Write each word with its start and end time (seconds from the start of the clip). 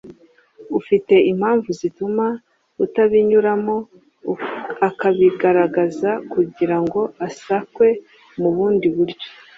ufite 0.79 1.13
impamvu 1.31 1.69
zituma 1.79 2.25
atabinyuramo 2.85 3.75
akabigaragaza 4.89 6.11
kugira 6.31 6.77
ngo 6.83 7.01
asakwe 7.27 7.87
mu 8.39 8.49
bundi 8.55 8.87
buryo 8.95 9.27